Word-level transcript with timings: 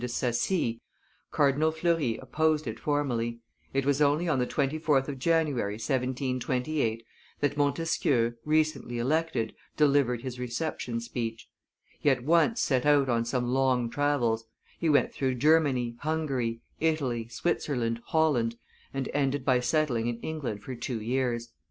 de 0.01 0.07
Sacy, 0.07 0.81
Cardinal 1.29 1.71
Fleury 1.71 2.17
opposed 2.17 2.65
it 2.65 2.79
formally. 2.79 3.37
It 3.71 3.85
was 3.85 4.01
only 4.01 4.27
on 4.27 4.39
the 4.39 4.47
24th 4.47 5.07
of 5.07 5.19
January, 5.19 5.75
1728, 5.75 7.03
that 7.39 7.55
Montesquieu, 7.55 8.33
recently 8.43 8.97
elected, 8.97 9.53
delivered 9.77 10.23
his 10.23 10.39
reception 10.39 11.01
speech. 11.01 11.47
He 11.99 12.09
at 12.09 12.23
once 12.23 12.59
set 12.61 12.83
out 12.87 13.09
on 13.09 13.25
some 13.25 13.53
long 13.53 13.91
travels; 13.91 14.45
he 14.79 14.89
went 14.89 15.13
through 15.13 15.35
Germany, 15.35 15.95
Hungary, 15.99 16.61
Italy, 16.79 17.27
Switzerland, 17.27 18.01
Holland, 18.05 18.55
and 18.95 19.07
ended 19.13 19.45
by 19.45 19.59
settling 19.59 20.07
in 20.07 20.19
England 20.21 20.63
for 20.63 20.73
two 20.73 20.99
years. 20.99 21.51